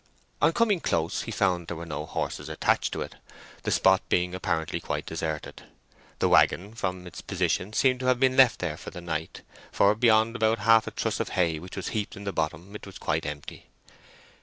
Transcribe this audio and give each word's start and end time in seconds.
On 0.41 0.51
coming 0.51 0.79
close, 0.79 1.21
he 1.21 1.31
found 1.31 1.67
there 1.67 1.77
were 1.77 1.85
no 1.85 2.07
horses 2.07 2.49
attached 2.49 2.91
to 2.93 3.03
it, 3.03 3.17
the 3.61 3.69
spot 3.69 4.01
being 4.09 4.33
apparently 4.33 4.79
quite 4.79 5.05
deserted. 5.05 5.61
The 6.17 6.27
waggon, 6.27 6.73
from 6.73 7.05
its 7.05 7.21
position, 7.21 7.71
seemed 7.71 7.99
to 7.99 8.07
have 8.07 8.19
been 8.19 8.35
left 8.35 8.57
there 8.61 8.77
for 8.77 8.89
the 8.89 8.99
night, 8.99 9.43
for 9.71 9.93
beyond 9.93 10.35
about 10.35 10.57
half 10.57 10.87
a 10.87 10.91
truss 10.91 11.19
of 11.19 11.29
hay 11.29 11.59
which 11.59 11.75
was 11.75 11.89
heaped 11.89 12.15
in 12.15 12.23
the 12.23 12.33
bottom, 12.33 12.73
it 12.75 12.87
was 12.87 12.97
quite 12.97 13.27
empty. 13.27 13.67